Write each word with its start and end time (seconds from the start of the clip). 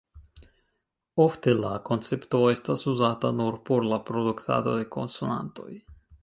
Ofte 1.25 1.53
la 1.59 1.73
koncepto 1.89 2.39
estas 2.53 2.85
uzata 2.93 3.31
nur 3.41 3.59
por 3.69 3.87
la 3.93 4.01
produktado 4.09 4.75
de 4.81 4.89
konsonantoj. 4.97 5.69